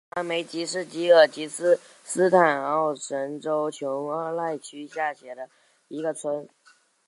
[0.09, 5.47] 卡拉梅克是吉尔吉斯斯坦奥什州琼阿赖区下辖的
[5.89, 6.49] 一个村。